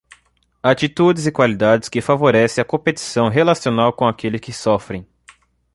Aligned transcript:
Atitudes 0.63 1.27
e 1.27 1.31
qualidades 1.31 1.87
que 1.87 2.01
favorecem 2.01 2.59
a 2.59 2.65
competição 2.65 3.29
relacional 3.29 3.93
com 3.93 4.07
aqueles 4.07 4.41
que 4.41 4.51
sofrem. 4.51 5.05